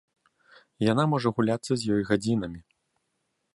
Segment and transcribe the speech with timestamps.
[0.91, 2.61] Яна можа гуляцца з ёй гадзінамі.